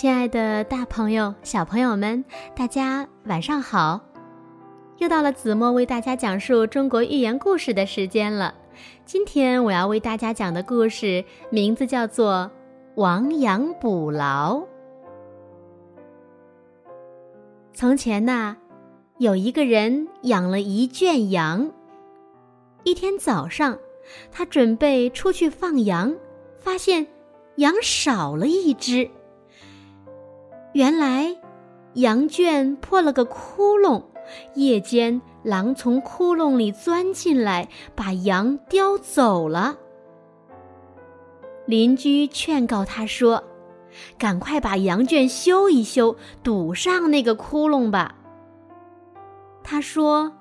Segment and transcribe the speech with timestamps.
[0.00, 2.24] 亲爱的，大朋友、小朋友们，
[2.56, 4.00] 大家晚上好！
[4.96, 8.54] 又到了子墨为大家讲述中国寓言故事的时间了。
[9.04, 12.50] 今天我要为大家讲的故事名字叫做
[12.98, 14.56] 《亡羊补牢》。
[17.74, 18.56] 从前呐，
[19.18, 21.70] 有一个人养了一圈羊。
[22.84, 23.76] 一天早上，
[24.32, 26.16] 他准备出去放羊，
[26.58, 27.06] 发现
[27.56, 29.06] 羊少了一只。
[30.72, 31.36] 原来，
[31.94, 34.02] 羊圈破了个窟窿，
[34.54, 39.76] 夜间狼从窟窿里钻进来，把羊叼走了。
[41.66, 43.42] 邻居劝告他说
[44.16, 48.14] ：“赶快把羊圈修一修，堵上那个窟窿吧。”
[49.64, 50.32] 他说：“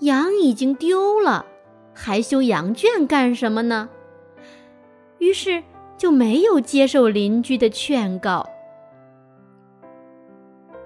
[0.00, 1.46] 羊已经丢了，
[1.92, 3.88] 还修羊圈干什么呢？”
[5.18, 5.62] 于是
[5.96, 8.48] 就没有接受邻居的劝告。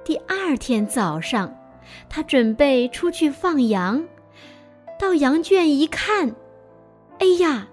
[0.05, 1.57] 第二天早上，
[2.11, 4.05] 他准备出去放羊，
[4.99, 6.35] 到羊圈一看，
[7.19, 7.69] 哎呀，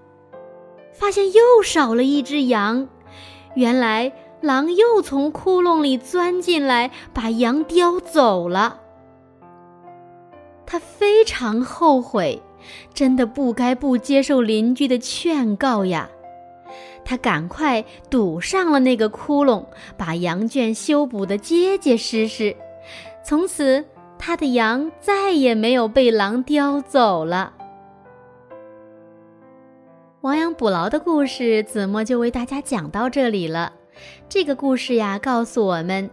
[0.93, 2.87] 发现又少了一只羊。
[3.55, 8.79] 原来狼又从窟窿里钻进来，把羊叼走了。
[10.65, 12.41] 他非常后悔，
[12.93, 16.09] 真的不该不接受邻居的劝告呀。
[17.11, 19.65] 他赶快堵上了那个窟窿，
[19.97, 22.55] 把羊圈修补得结结实实。
[23.21, 23.83] 从此，
[24.17, 27.51] 他的羊再也没有被狼叼走了。
[30.21, 33.73] 亡羊补牢的故事，子墨就为大家讲到这里了。
[34.29, 36.09] 这个故事呀，告诉我们，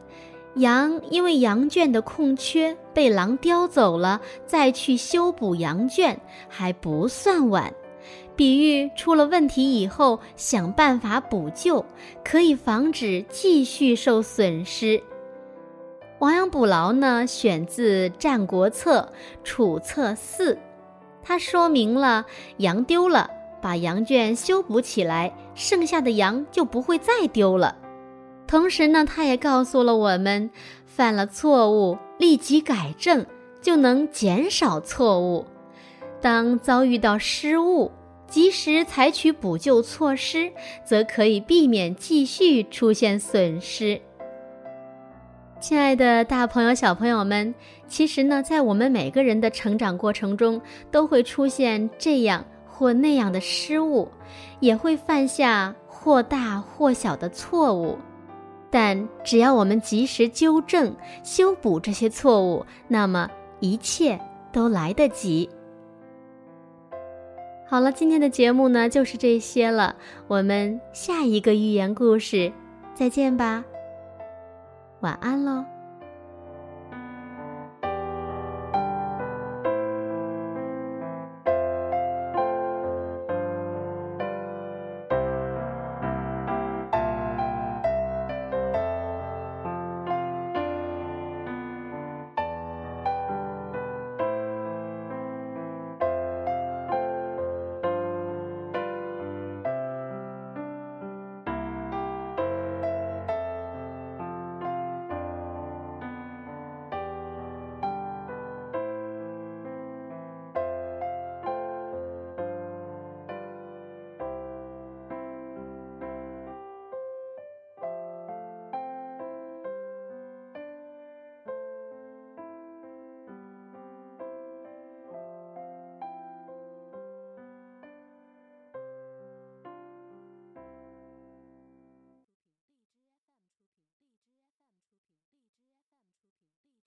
[0.56, 7.72] 羊因为羊圈的空缺被狼叼走了，再去修补羊圈还不算晚。
[8.39, 11.85] 比喻出了问题以后，想办法补救，
[12.24, 15.02] 可以防止继续受损失。
[16.20, 19.01] 亡羊补牢呢，选自《战国策·
[19.42, 20.55] 楚策四》，
[21.20, 22.24] 它说明了
[22.58, 23.29] 羊丢了，
[23.61, 27.77] 把羊圈修补起来，剩下的羊就不会再丢了。
[28.46, 30.48] 同时呢，它也告诉了我们，
[30.86, 33.27] 犯了错误立即改正，
[33.61, 35.45] 就能减少错误。
[36.20, 37.91] 当遭遇到失误，
[38.28, 40.52] 及时采取补救措施，
[40.84, 44.00] 则可以避免继续出现损失。
[45.61, 47.52] 亲爱的，大朋友、小朋友们，
[47.88, 54.08] 其实呢，在我们每个人的成长过程中，都会出现这样或那样的失误，
[54.61, 57.98] 也会犯下或大或小的错误。
[58.70, 60.94] 但只要我们及时纠正、
[61.24, 63.28] 修补这些错误，那么
[63.58, 64.20] 一切
[64.52, 65.48] 都来得及。
[67.70, 69.95] 好了，今天的节目呢就是这些了。
[70.27, 72.51] 我们下一个寓言故事
[72.95, 73.62] 再见吧，
[75.01, 75.77] 晚安喽。